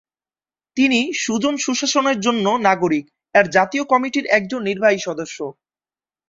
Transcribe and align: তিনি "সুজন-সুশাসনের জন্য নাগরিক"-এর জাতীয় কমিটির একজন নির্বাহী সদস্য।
তিনি 0.77 0.99
"সুজন-সুশাসনের 1.21 2.17
জন্য 2.19 2.45
নাগরিক"-এর 2.67 3.45
জাতীয় 3.55 3.83
কমিটির 3.91 4.25
একজন 4.37 4.61
নির্বাহী 4.69 4.99
সদস্য। 4.99 5.37